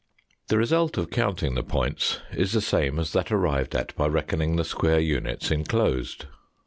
[0.47, 4.55] The result of counting the points is the same as that arrived at by reckoning
[4.55, 6.25] the square units enclosed.